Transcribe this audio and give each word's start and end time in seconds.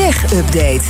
Tech 0.00 0.32
Update. 0.32 0.82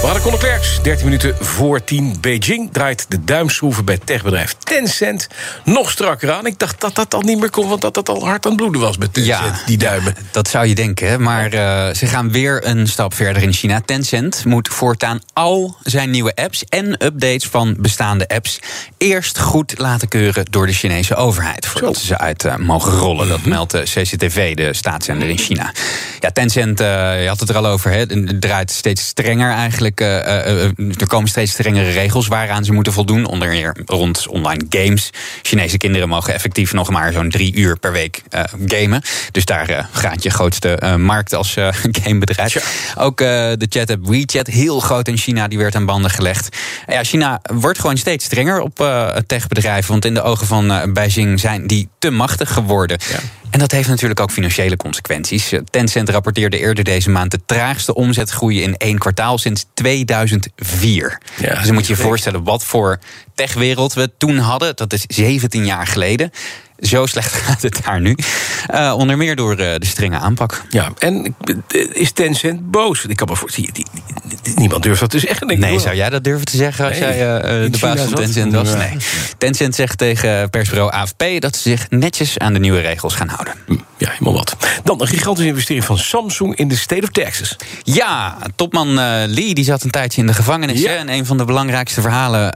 We 0.00 0.12
hadden 0.12 0.22
Conor 0.22 0.38
Klerks, 0.38 0.82
13 0.82 1.04
minuten 1.04 1.34
voor 1.40 1.84
10. 1.84 2.16
Beijing 2.20 2.68
draait 2.72 3.06
de 3.08 3.24
duimschroeven 3.24 3.84
bij 3.84 3.98
techbedrijf 4.04 4.52
Tencent 4.52 5.28
nog 5.64 5.90
strakker 5.90 6.32
aan. 6.32 6.46
Ik 6.46 6.58
dacht 6.58 6.80
dat 6.80 6.94
dat 6.94 7.14
al 7.14 7.20
niet 7.20 7.38
meer 7.40 7.50
kon, 7.50 7.68
want 7.68 7.80
dat 7.80 7.94
dat 7.94 8.08
al 8.08 8.24
hard 8.24 8.44
aan 8.44 8.50
het 8.50 8.60
bloeden 8.60 8.80
was 8.80 8.96
met 8.98 9.14
Tencent, 9.14 9.38
Ja. 9.56 9.60
die 9.66 9.76
duimen. 9.78 10.16
Dat 10.30 10.48
zou 10.48 10.66
je 10.66 10.74
denken, 10.74 11.22
maar 11.22 11.52
eh, 11.52 11.94
ze 11.94 12.06
gaan 12.06 12.32
weer 12.32 12.66
een 12.66 12.88
stap 12.88 13.14
verder 13.14 13.42
in 13.42 13.52
China. 13.52 13.80
Tencent 13.84 14.44
moet 14.44 14.68
voortaan 14.68 15.20
al 15.32 15.76
zijn 15.82 16.10
nieuwe 16.10 16.34
apps 16.34 16.64
en 16.64 17.04
updates 17.04 17.46
van 17.46 17.76
bestaande 17.78 18.28
apps 18.28 18.58
eerst 18.98 19.38
goed 19.38 19.78
laten 19.78 20.08
keuren 20.08 20.44
door 20.50 20.66
de 20.66 20.72
Chinese 20.72 21.14
overheid. 21.14 21.66
Voordat 21.66 21.96
ze 21.96 22.06
ze 22.06 22.18
uit 22.18 22.44
eh, 22.44 22.56
mogen 22.56 22.92
rollen. 22.98 23.28
Dat 23.28 23.44
meldt 23.44 23.70
de 23.72 23.82
CCTV, 23.82 24.54
de 24.54 24.74
staatszender 24.74 25.28
in 25.28 25.38
China. 25.38 25.72
Ja, 26.20 26.30
Tencent, 26.30 26.80
eh, 26.80 27.22
je 27.22 27.28
had 27.28 27.40
het 27.40 27.48
er 27.48 27.56
al 27.56 27.66
over, 27.66 27.85
hè, 27.90 27.98
het 27.98 28.40
draait 28.40 28.70
steeds 28.70 29.06
strenger 29.06 29.50
eigenlijk. 29.50 30.00
eh, 30.00 30.16
eh, 30.16 30.64
eh, 30.64 31.00
er 31.00 31.06
komen 31.06 31.28
steeds 31.28 31.52
strengere 31.52 31.90
regels 31.90 32.26
waaraan 32.26 32.64
ze 32.64 32.72
moeten 32.72 32.92
voldoen. 32.92 33.26
Onder 33.26 33.48
meer 33.48 33.76
rond 33.86 34.28
online 34.28 34.64
games. 34.68 35.10
Chinese 35.42 35.76
kinderen 35.76 36.08
mogen 36.08 36.34
effectief 36.34 36.72
nog 36.72 36.90
maar 36.90 37.12
zo'n 37.12 37.30
drie 37.30 37.54
uur 37.54 37.78
per 37.78 37.92
week 37.92 38.22
gamen. 38.66 39.02
Dus 39.30 39.44
daar 39.44 39.88
gaat 39.92 40.22
je 40.22 40.30
grootste 40.30 40.96
markt 40.98 41.34
als 41.34 41.56
gamebedrijf. 42.02 42.94
Ook 42.98 43.18
de 43.18 43.66
chat-app 43.68 44.06
WeChat, 44.06 44.46
heel 44.46 44.80
groot 44.80 45.08
in 45.08 45.16
China, 45.16 45.48
die 45.48 45.58
werd 45.58 45.74
aan 45.74 45.86
banden 45.86 46.10
gelegd. 46.10 46.56
Ja, 46.86 47.04
China 47.04 47.40
wordt 47.52 47.78
gewoon 47.78 47.96
steeds 47.96 48.24
strenger 48.24 48.60
op 48.60 48.76
techbedrijven. 49.26 49.90
Want 49.90 50.04
in 50.04 50.14
de 50.14 50.22
ogen 50.22 50.46
van 50.46 50.92
Beijing 50.92 51.40
zijn 51.40 51.66
die 51.66 51.88
te 51.98 52.10
machtig 52.10 52.52
geworden. 52.52 52.98
En 53.56 53.62
dat 53.62 53.70
heeft 53.70 53.88
natuurlijk 53.88 54.20
ook 54.20 54.30
financiële 54.30 54.76
consequenties. 54.76 55.52
Eh, 55.52 55.60
Tencent 55.70 56.08
rapporteerde 56.08 56.58
eerder 56.58 56.84
deze 56.84 57.10
maand 57.10 57.30
de 57.30 57.40
traagste 57.46 57.94
omzetgroei 57.94 58.62
in 58.62 58.76
één 58.76 58.98
kwartaal 58.98 59.38
sinds 59.38 59.66
2004. 59.74 61.20
Ja, 61.40 61.54
dus 61.54 61.64
dan 61.64 61.74
moet 61.74 61.86
je 61.86 61.94
je 61.96 62.02
voorstellen 62.02 62.44
wat 62.44 62.64
voor 62.64 62.98
techwereld 63.34 63.94
we 63.94 64.10
toen 64.18 64.38
hadden. 64.38 64.76
Dat 64.76 64.92
is 64.92 65.04
17 65.06 65.64
jaar 65.64 65.86
geleden. 65.86 66.30
Zo 66.78 67.06
slecht 67.06 67.32
gaat 67.46 67.62
het 67.62 67.80
daar 67.84 68.00
nu. 68.00 68.16
Eh, 68.66 68.94
onder 68.96 69.16
meer 69.16 69.36
door 69.36 69.56
eh, 69.56 69.74
de 69.78 69.86
strenge 69.86 70.18
aanpak. 70.18 70.64
Ja, 70.68 70.92
en 70.98 71.36
is 71.92 72.12
Tencent 72.12 72.70
boos? 72.70 73.04
Ik 73.04 73.16
kan 73.16 73.28
me 73.28 73.36
voorstellen, 73.36 73.70
niemand 74.54 74.82
durft 74.82 75.00
dat 75.00 75.10
te 75.10 75.18
zeggen, 75.18 75.46
denk 75.46 75.62
ik. 75.62 75.68
Nee, 75.68 75.78
zou 75.78 75.96
jij 75.96 76.10
dat 76.10 76.24
durven 76.24 76.44
te 76.46 76.56
zeggen 76.56 76.84
als 76.88 76.98
Nee, 76.98 77.16
jij 77.16 77.40
eh, 77.40 77.72
de 77.72 77.78
baas 77.80 78.00
van? 78.00 78.14
Tencent 78.14 78.52
was? 78.52 78.68
Ja. 78.68 78.76
Nee. 78.76 78.96
Tencent 79.38 79.74
zegt 79.74 79.98
tegen 79.98 80.50
persbureau 80.50 80.92
AFP 80.92 81.24
dat 81.38 81.56
ze 81.56 81.62
zich 81.68 81.86
netjes 81.90 82.38
aan 82.38 82.52
de 82.52 82.58
nieuwe 82.58 82.80
regels 82.80 83.14
gaan 83.14 83.28
houden. 83.28 83.54
Hm, 83.66 83.72
Ja, 83.98 84.10
helemaal 84.10 84.32
wat. 84.34 84.56
Dan 84.84 85.00
een 85.00 85.06
gigantische 85.06 85.48
investering 85.48 85.84
van 85.84 85.98
Samsung 85.98 86.56
in 86.56 86.68
de 86.68 86.76
State 86.76 87.02
of 87.02 87.08
Texas. 87.08 87.56
Ja, 87.82 88.36
topman 88.56 88.94
Lee 89.26 89.54
die 89.54 89.64
zat 89.64 89.82
een 89.82 89.90
tijdje 89.90 90.20
in 90.20 90.26
de 90.26 90.34
gevangenis. 90.34 90.80
Ja. 90.80 90.90
hè. 90.90 90.96
En 90.96 91.08
een 91.08 91.26
van 91.26 91.36
de 91.36 91.44
belangrijkste 91.44 92.00
verhalen 92.00 92.52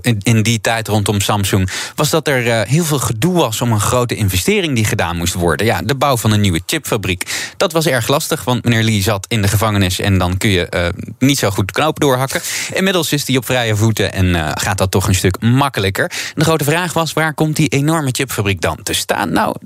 in, 0.00 0.18
in 0.22 0.42
die 0.42 0.60
tijd 0.60 0.88
rondom 0.88 1.20
Samsung... 1.20 1.70
was 1.94 2.10
dat 2.10 2.28
er 2.28 2.66
heel 2.66 2.84
veel 2.84 2.98
gedoe 2.98 3.32
was 3.32 3.53
om 3.60 3.72
een 3.72 3.80
grote 3.80 4.14
investering 4.14 4.74
die 4.74 4.84
gedaan 4.84 5.16
moest 5.16 5.34
worden. 5.34 5.66
Ja, 5.66 5.82
de 5.82 5.94
bouw 5.94 6.16
van 6.16 6.32
een 6.32 6.40
nieuwe 6.40 6.60
chipfabriek. 6.66 7.52
Dat 7.56 7.72
was 7.72 7.86
erg 7.86 8.08
lastig, 8.08 8.44
want 8.44 8.64
meneer 8.64 8.82
Lee 8.82 9.02
zat 9.02 9.26
in 9.28 9.42
de 9.42 9.48
gevangenis... 9.48 10.00
en 10.00 10.18
dan 10.18 10.36
kun 10.36 10.50
je 10.50 10.68
eh, 10.68 10.88
niet 11.18 11.38
zo 11.38 11.50
goed 11.50 11.72
knopen 11.72 12.00
doorhakken. 12.00 12.40
Inmiddels 12.72 13.12
is 13.12 13.26
hij 13.26 13.36
op 13.36 13.44
vrije 13.44 13.76
voeten 13.76 14.12
en 14.12 14.34
eh, 14.34 14.50
gaat 14.54 14.78
dat 14.78 14.90
toch 14.90 15.08
een 15.08 15.14
stuk 15.14 15.40
makkelijker. 15.40 16.10
De 16.34 16.44
grote 16.44 16.64
vraag 16.64 16.92
was, 16.92 17.12
waar 17.12 17.34
komt 17.34 17.56
die 17.56 17.68
enorme 17.68 18.08
chipfabriek 18.12 18.60
dan 18.60 18.78
te 18.82 18.92
staan? 18.92 19.32
Nou, 19.32 19.56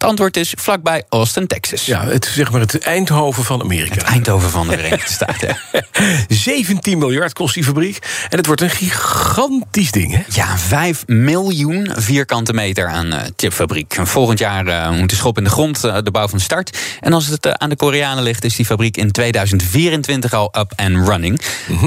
het 0.00 0.08
antwoord 0.08 0.36
is 0.36 0.54
vlakbij 0.58 1.04
Austin, 1.08 1.46
Texas. 1.46 1.86
Ja, 1.86 2.04
het 2.04 2.24
is 2.24 2.34
zeg 2.34 2.50
maar 2.50 2.60
het 2.60 2.78
Eindhoven 2.78 3.44
van 3.44 3.62
Amerika. 3.62 4.02
Eindhoven 4.02 4.50
van 4.50 4.68
de 4.68 4.76
Verenigde 4.76 5.12
Staten. 5.12 5.58
17 6.28 6.98
miljard 6.98 7.32
kost 7.32 7.54
die 7.54 7.64
fabriek. 7.64 7.98
En 8.28 8.36
het 8.36 8.46
wordt 8.46 8.60
een 8.60 8.70
gigantisch 8.70 9.90
ding, 9.90 10.14
hè? 10.14 10.22
Ja, 10.28 10.58
5 10.58 11.06
miljoen 11.06 11.90
vierkante 11.96 12.52
meter 12.52 12.88
aan 12.88 13.12
eh, 13.12 13.28
chipfabriek. 13.36 13.98
Volgend 14.02 14.38
jaar 14.38 14.66
eh, 14.66 14.90
moet 14.90 15.10
de 15.10 15.16
schop 15.16 15.38
in 15.38 15.44
de 15.44 15.50
grond, 15.50 15.84
eh, 15.84 15.96
de 16.02 16.10
bouw 16.10 16.28
van 16.28 16.40
start. 16.40 16.78
En 17.00 17.12
als 17.12 17.26
het 17.26 17.58
aan 17.58 17.68
de 17.68 17.76
Koreanen 17.76 18.22
ligt, 18.22 18.44
is 18.44 18.56
die 18.56 18.66
fabriek 18.66 18.96
in 18.96 19.10
2024 19.10 20.32
al 20.32 20.54
up 20.58 20.72
and 20.76 21.08
running. 21.08 21.40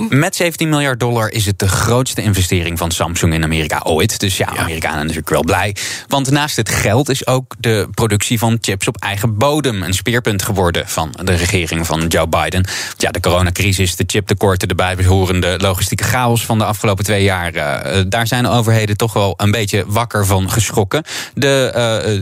Met 0.09 0.35
17 0.35 0.69
miljard 0.69 0.99
dollar 0.99 1.31
is 1.31 1.45
het 1.45 1.59
de 1.59 1.67
grootste 1.67 2.21
investering 2.21 2.77
van 2.77 2.91
Samsung 2.91 3.33
in 3.33 3.43
Amerika 3.43 3.81
ooit. 3.83 4.19
Dus 4.19 4.37
ja, 4.37 4.47
Amerikanen 4.55 4.99
natuurlijk 4.99 5.29
wel 5.29 5.43
blij. 5.43 5.75
Want 6.07 6.31
naast 6.31 6.55
het 6.55 6.69
geld 6.69 7.09
is 7.09 7.27
ook 7.27 7.55
de 7.59 7.87
productie 8.07 8.39
van 8.39 8.57
chips 8.61 8.87
op 8.87 8.97
eigen 8.97 9.37
bodem 9.37 9.83
een 9.83 9.93
speerpunt 9.93 10.43
geworden 10.43 10.87
van 10.87 11.13
de 11.23 11.33
regering 11.33 11.85
van 11.85 12.07
Joe 12.07 12.27
Biden. 12.27 12.67
Ja, 12.97 13.11
de 13.11 13.19
coronacrisis, 13.19 13.95
de 13.95 14.03
chiptekorten, 14.07 14.67
de 14.67 14.75
bijbehorende 14.75 15.57
logistieke 15.57 16.03
chaos 16.03 16.45
van 16.45 16.57
de 16.57 16.65
afgelopen 16.65 17.03
twee 17.03 17.23
jaar. 17.23 17.53
eh, 17.53 18.03
daar 18.07 18.27
zijn 18.27 18.43
de 18.43 18.49
overheden 18.49 18.97
toch 18.97 19.13
wel 19.13 19.33
een 19.37 19.51
beetje 19.51 19.83
wakker 19.87 20.25
van 20.25 20.51
geschrokken. 20.51 21.03
De 21.33 21.71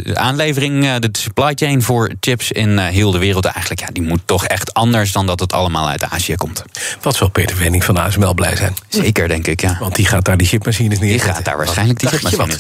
eh, 0.06 0.14
aanlevering, 0.14 0.86
eh, 0.86 0.96
de 1.00 1.10
supply 1.12 1.52
chain 1.56 1.82
voor 1.82 2.12
chips 2.20 2.52
in 2.52 2.80
eh, 2.80 2.86
heel 2.86 3.12
de 3.12 3.20
wereld 3.20 3.46
eigenlijk, 3.46 3.80
ja, 3.80 3.88
die 3.92 4.04
moet 4.04 4.22
toch 4.26 4.46
echt 4.46 4.74
anders 4.74 5.12
dan 5.12 5.26
dat 5.26 5.40
het 5.40 5.54
allemaal 5.54 5.90
uit 5.90 6.04
Azië 6.04 6.36
komt. 6.36 6.64
Wat 7.02 7.16
zal 7.16 7.30
Peter 7.30 7.58
Wenning 7.58 7.84
van 7.84 7.98
ASML 7.98 8.34
blij 8.34 8.56
zijn. 8.56 8.76
Zeker, 8.88 9.28
denk 9.28 9.48
ik, 9.48 9.62
ja. 9.62 9.78
Want 9.80 9.96
die 9.96 10.06
gaat 10.06 10.26
daar 10.26 10.38
die 10.38 10.48
chipmachines 10.48 11.00
neer. 11.00 11.10
Die 11.10 11.20
gaat 11.20 11.46
daar 11.46 11.58
waarschijnlijk 11.58 12.00
die 12.00 12.10
chipmachines? 12.10 12.58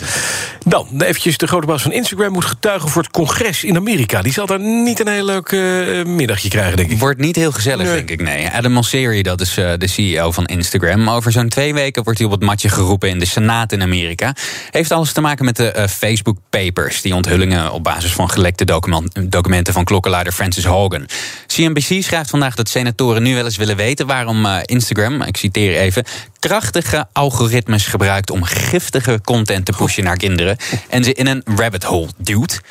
Dan, 0.65 0.87
eventjes 0.97 1.37
de 1.37 1.47
grote 1.47 1.67
baas 1.67 1.81
van 1.81 1.91
Instagram 1.91 2.31
moet 2.31 2.45
getuigen 2.45 2.89
voor 2.89 3.01
het 3.01 3.10
congres 3.11 3.63
in 3.63 3.75
Amerika. 3.75 4.21
Die 4.21 4.33
zal 4.33 4.45
daar 4.45 4.59
niet 4.59 4.99
een 4.99 5.07
heel 5.07 5.25
leuk 5.25 5.51
eh, 5.51 6.05
middagje 6.05 6.49
krijgen, 6.49 6.77
denk 6.77 6.91
ik. 6.91 6.99
Wordt 6.99 7.19
niet 7.19 7.35
heel 7.35 7.51
gezellig, 7.51 7.85
Nee. 7.87 7.95
denk 7.95 8.09
ik, 8.09 8.21
nee. 8.21 8.49
Adam 8.49 8.71
Mosseri, 8.71 9.21
dat 9.21 9.41
is 9.41 9.57
eh, 9.57 9.71
de 9.77 9.87
CEO 9.87 10.31
van 10.31 10.45
Instagram. 10.45 11.09
Over 11.09 11.31
zo'n 11.31 11.49
twee 11.49 11.73
weken 11.73 12.03
wordt 12.03 12.19
hij 12.19 12.27
op 12.27 12.33
het 12.33 12.43
matje 12.43 12.69
geroepen 12.69 13.09
in 13.09 13.19
de 13.19 13.25
Senaat 13.25 13.71
in 13.71 13.81
Amerika. 13.81 14.35
Heeft 14.71 14.91
alles 14.91 15.11
te 15.13 15.21
maken 15.21 15.45
met 15.45 15.55
de 15.55 15.71
eh, 15.71 15.87
Facebook 15.87 16.37
Papers. 16.49 17.01
Die 17.01 17.15
onthullingen 17.15 17.71
op 17.71 17.83
basis 17.83 18.13
van 18.13 18.29
gelekte 18.29 18.65
document- 18.65 19.31
documenten 19.31 19.73
van 19.73 19.83
klokkenluider 19.83 20.33
Francis 20.33 20.63
Hogan. 20.65 21.05
CNBC 21.47 22.03
schrijft 22.03 22.29
vandaag 22.29 22.55
dat 22.55 22.69
senatoren 22.69 23.23
nu 23.23 23.35
wel 23.35 23.45
eens 23.45 23.57
willen 23.57 23.75
weten 23.75 24.07
waarom 24.07 24.45
eh, 24.45 24.57
Instagram, 24.65 25.21
ik 25.21 25.37
citeer 25.37 25.75
even, 25.77 26.03
krachtige 26.47 27.07
algoritmes 27.11 27.85
gebruikt 27.85 28.29
om 28.29 28.43
giftige 28.43 29.19
content 29.23 29.65
te 29.65 29.71
pushen 29.71 30.03
naar 30.03 30.17
kinderen. 30.17 30.57
En 30.89 31.03
ze 31.03 31.13
in 31.13 31.27
een 31.27 31.43
rabbit 31.55 31.83
hole 31.83 32.09
duwt. 32.17 32.61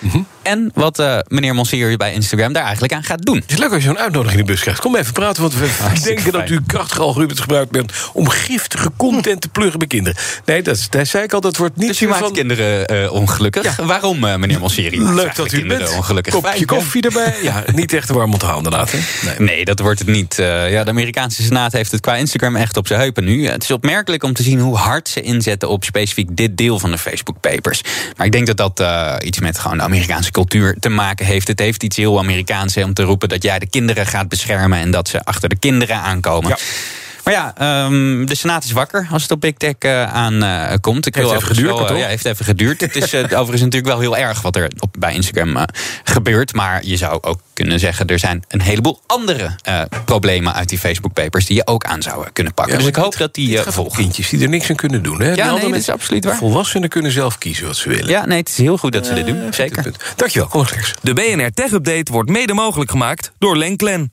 En 0.42 0.70
wat 0.74 0.98
eh, 0.98 1.18
meneer 1.28 1.54
Mosseri 1.54 1.96
bij 1.96 2.12
Instagram 2.12 2.52
daar 2.52 2.62
eigenlijk 2.62 2.92
aan 2.92 3.02
gaat 3.02 3.22
doen. 3.22 3.36
Het 3.36 3.50
is 3.50 3.58
leuk 3.58 3.72
als 3.72 3.82
je 3.82 3.88
zo'n 3.88 3.98
uitnodiging 3.98 4.40
in 4.40 4.46
de 4.46 4.52
bus 4.52 4.60
krijgt. 4.60 4.80
Kom 4.80 4.96
even 4.96 5.12
praten, 5.12 5.42
want 5.42 5.54
we 5.54 5.68
Hartstikke 5.80 6.22
denken 6.22 6.40
dat 6.40 6.50
u 6.50 6.60
krachtige 6.66 7.02
algoritmes 7.02 7.40
gebruikt 7.40 7.70
bent... 7.70 7.92
om 8.12 8.28
giftige 8.28 8.90
content 8.96 9.40
te 9.40 9.48
pluggen 9.48 9.78
bij 9.78 9.88
kinderen. 9.88 10.18
Nee, 10.44 10.62
dat, 10.62 10.88
zei 11.02 11.24
ik 11.24 11.32
al, 11.32 11.40
dat 11.40 11.56
wordt 11.56 11.76
niet 11.76 11.88
Dus 11.88 12.00
u 12.00 12.08
maakt 12.08 12.20
van... 12.20 12.32
kinderen 12.32 12.86
eh, 12.86 13.12
ongelukkig. 13.12 13.76
Waarom, 13.76 14.24
eh, 14.24 14.36
meneer? 14.36 14.60
Maakt 14.60 14.76
Leuk 14.92 15.34
dat 15.34 15.52
u 15.52 15.66
bent. 15.66 15.96
ongelukkig. 15.96 16.34
Kopje 16.34 16.50
Fijn, 16.50 16.66
koffie 16.66 17.02
erbij. 17.02 17.34
Ja, 17.42 17.64
niet 17.74 17.92
echt 17.92 18.08
een 18.08 18.14
warm 18.14 18.32
onthaal 18.32 18.56
inderdaad. 18.56 18.92
Hè? 18.92 18.98
Nee. 19.26 19.38
Nee, 19.38 19.64
dat 19.64 19.78
wordt 19.78 19.98
het 19.98 20.08
niet. 20.08 20.34
Ja, 20.36 20.84
de 20.84 20.90
Amerikaanse 20.90 21.42
Senaat 21.42 21.72
heeft 21.72 21.92
het 21.92 22.00
qua 22.00 22.16
Instagram 22.16 22.56
echt 22.56 22.76
op 22.76 22.86
zijn 22.86 23.00
heupen 23.00 23.24
nu. 23.24 23.48
Het 23.48 23.62
is 23.62 23.70
opmerkelijk 23.70 24.22
om 24.22 24.32
te 24.32 24.42
zien 24.42 24.60
hoe 24.60 24.76
hard 24.76 25.08
ze 25.08 25.20
inzetten 25.20 25.68
op 25.68 25.84
specifiek 25.84 26.36
dit 26.36 26.56
deel 26.56 26.78
van 26.78 26.90
de 26.90 26.98
Facebook 26.98 27.40
Papers. 27.40 27.82
Maar 28.16 28.26
ik 28.26 28.32
denk 28.32 28.46
dat 28.46 28.56
dat 28.56 28.82
iets 29.22 29.40
met 29.40 29.58
gewoon 29.58 29.76
de 29.76 29.82
Amerikaanse 29.82 30.30
cultuur 30.40 30.76
te 30.80 30.88
maken 30.88 31.26
heeft. 31.26 31.48
Het 31.48 31.58
heeft 31.58 31.82
iets 31.82 31.96
heel 31.96 32.18
Amerikaans 32.18 32.74
hè, 32.74 32.84
om 32.84 32.94
te 32.94 33.02
roepen 33.02 33.28
dat 33.28 33.42
jij 33.42 33.58
de 33.58 33.66
kinderen 33.66 34.06
gaat 34.06 34.28
beschermen 34.28 34.78
en 34.78 34.90
dat 34.90 35.08
ze 35.08 35.24
achter 35.24 35.48
de 35.48 35.58
kinderen 35.58 35.96
aankomen. 35.96 36.56
Maar 37.24 37.34
ja, 37.34 37.52
ehm, 37.56 38.24
de 38.24 38.34
Senaat 38.36 38.64
is 38.64 38.72
wakker 38.72 39.08
als 39.12 39.22
het 39.22 39.30
op 39.30 39.40
Big 39.40 39.52
Tech 39.54 39.74
eh, 39.78 40.04
aankomt. 40.14 41.06
Ik 41.06 41.14
Heeft 41.14 41.26
wil 41.26 41.36
even 41.36 41.48
geduurd, 41.48 41.68
wel, 41.70 41.80
eh, 41.80 41.86
toch? 41.86 41.98
ja, 41.98 42.06
heeft 42.06 42.24
even 42.24 42.44
geduurd. 42.44 42.80
het 42.80 42.96
is 42.96 43.12
eh, 43.12 43.20
overigens 43.40 43.60
natuurlijk 43.62 43.86
wel 43.92 44.00
heel 44.00 44.16
erg 44.16 44.42
wat 44.42 44.56
er 44.56 44.70
op, 44.78 44.94
bij 44.98 45.14
Instagram 45.14 45.56
eh, 45.56 45.62
gebeurt. 46.04 46.52
Maar 46.54 46.84
je 46.84 46.96
zou 46.96 47.18
ook 47.22 47.40
kunnen 47.52 47.78
zeggen, 47.78 48.06
er 48.06 48.18
zijn 48.18 48.42
een 48.48 48.60
heleboel 48.60 49.00
andere 49.06 49.50
eh, 49.62 49.80
problemen 50.04 50.54
uit 50.54 50.68
die 50.68 50.78
Facebook 50.78 51.12
Papers 51.12 51.46
die 51.46 51.56
je 51.56 51.66
ook 51.66 51.84
aan 51.84 52.02
zou 52.02 52.24
eh, 52.24 52.30
kunnen 52.32 52.54
pakken. 52.54 52.74
Ja, 52.74 52.80
dus 52.80 52.88
ik 52.88 52.96
hoop 52.96 53.10
dit- 53.10 53.18
dat 53.20 53.34
die 53.34 53.58
eh, 53.58 53.66
om 53.66 53.72
volgen. 53.72 53.98
kindjes 54.02 54.28
die 54.28 54.42
er 54.42 54.48
niks 54.48 54.70
aan 54.70 54.76
kunnen 54.76 55.02
doen. 55.02 55.20
Hè? 55.20 55.34
Die 55.34 55.42
nee, 55.42 55.50
dat 55.52 55.60
mensen- 55.60 55.76
is 55.78 55.88
absoluut 55.88 56.24
waar. 56.24 56.36
Volwassenen 56.36 56.88
kunnen 56.88 57.12
zelf 57.12 57.38
kiezen 57.38 57.66
wat 57.66 57.76
ze 57.76 57.88
willen. 57.88 58.08
Ja, 58.08 58.26
nee, 58.26 58.38
het 58.38 58.48
is 58.48 58.56
heel 58.56 58.76
goed 58.78 58.92
dat 58.92 59.06
ze 59.06 59.14
dit 59.14 59.26
doen. 59.26 59.52
Zeker. 59.54 59.92
Dankjewel, 60.16 60.48
kom 60.48 60.60
eens 60.60 60.70
langs. 60.70 60.94
De 61.02 61.12
BNR 61.14 61.50
Tech 61.52 61.72
Update 61.72 62.12
wordt 62.12 62.30
mede 62.30 62.52
mogelijk 62.54 62.90
gemaakt 62.90 63.32
door 63.38 63.56
Lenklen. 63.56 64.12